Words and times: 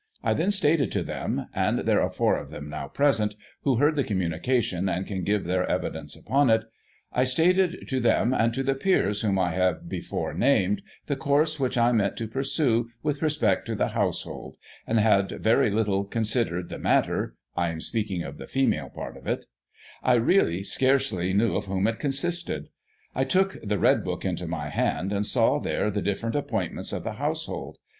I 0.23 0.33
then 0.33 0.49
stated 0.49 0.91
to 0.93 1.03
them— 1.03 1.45
and 1.53 1.81
there 1.81 2.01
are 2.01 2.09
four 2.09 2.35
of 2.35 2.49
them 2.49 2.67
now 2.71 2.87
present, 2.87 3.35
who 3.61 3.75
heard 3.75 3.95
the 3.95 4.03
communication, 4.03 4.89
and 4.89 5.05
can 5.05 5.23
give 5.23 5.43
their 5.43 5.63
evidence 5.69 6.15
upon 6.15 6.49
it— 6.49 6.63
I 7.13 7.23
stated 7.23 7.87
to 7.89 7.99
them, 7.99 8.33
and 8.33 8.51
to 8.55 8.63
the 8.63 8.73
peers 8.73 9.21
whom 9.21 9.37
I 9.37 9.51
have 9.51 9.87
before 9.87 10.33
named, 10.33 10.81
the 11.05 11.15
course 11.15 11.59
which 11.59 11.77
I 11.77 11.91
meant 11.91 12.17
to 12.17 12.27
pursue 12.27 12.89
with 13.03 13.21
respect 13.21 13.67
to 13.67 13.75
the 13.75 13.89
house 13.89 14.23
Digitized 14.23 14.25
by 14.25 14.31
Google 14.31 14.41
i839] 14.41 14.41
LADIES 14.47 14.55
OF 14.55 14.55
THE 14.55 14.55
BEDCHAMBER. 14.55 14.79
91 14.87 14.87
hold, 14.87 14.87
and 14.87 15.29
had 15.37 15.43
very 15.43 15.69
little 15.69 16.03
considered 16.05 16.69
the 16.69 16.79
matter 16.79 17.35
(I 17.55 17.69
am 17.69 17.81
speaking 17.81 18.23
of 18.23 18.37
the 18.39 18.47
female 18.47 18.89
part 18.89 19.17
of 19.17 19.27
it); 19.27 19.45
I, 20.01 20.13
really, 20.15 20.63
scarcely 20.63 21.33
knew 21.33 21.55
of 21.55 21.65
whom 21.65 21.85
it 21.85 21.99
consisted. 21.99 22.69
I 23.13 23.23
took 23.23 23.61
the 23.61 23.77
*Red 23.77 24.03
Book* 24.03 24.25
into 24.25 24.47
my 24.47 24.69
hand, 24.69 25.13
and 25.13 25.27
saw 25.27 25.59
there 25.59 25.91
the 25.91 26.01
different 26.01 26.35
appointments 26.35 26.91
of 26.91 27.03
the 27.03 27.13
household. 27.21 27.77